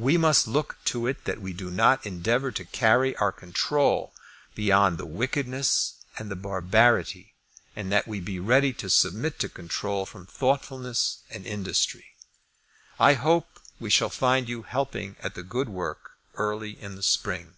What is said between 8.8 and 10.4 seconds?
submit to control from